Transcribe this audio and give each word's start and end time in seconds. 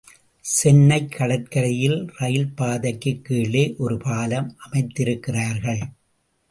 சென்னைக் 0.39 1.11
கடற்கரையில் 1.11 2.13
ரயில்பாதைக்குக் 2.19 3.21
கீழே 3.21 3.75
ஒரு 3.77 3.97
பாலம் 3.97 4.55
அமைத்திருக்கிறார்கள். 4.57 5.81